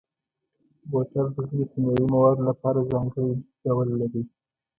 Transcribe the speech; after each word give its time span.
بوتل 0.89 1.27
د 1.35 1.37
ځینو 1.49 1.65
کیمیاوي 1.71 2.05
موادو 2.13 2.47
لپاره 2.49 2.87
ځانګړی 2.91 3.29
ډول 3.63 3.87
لري. 3.99 4.23